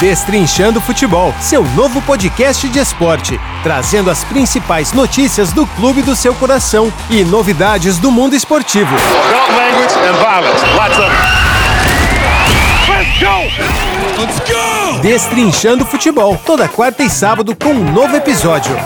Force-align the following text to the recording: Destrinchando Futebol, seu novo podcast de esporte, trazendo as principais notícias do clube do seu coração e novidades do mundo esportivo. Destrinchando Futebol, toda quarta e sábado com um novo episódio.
Destrinchando 0.00 0.80
Futebol, 0.80 1.32
seu 1.40 1.62
novo 1.62 2.02
podcast 2.02 2.68
de 2.68 2.80
esporte, 2.80 3.40
trazendo 3.62 4.10
as 4.10 4.24
principais 4.24 4.92
notícias 4.92 5.52
do 5.52 5.66
clube 5.68 6.02
do 6.02 6.16
seu 6.16 6.34
coração 6.34 6.92
e 7.08 7.24
novidades 7.24 7.96
do 7.98 8.10
mundo 8.10 8.34
esportivo. 8.34 8.94
Destrinchando 15.00 15.86
Futebol, 15.86 16.36
toda 16.44 16.66
quarta 16.68 17.04
e 17.04 17.08
sábado 17.08 17.54
com 17.54 17.70
um 17.70 17.92
novo 17.92 18.16
episódio. 18.16 18.76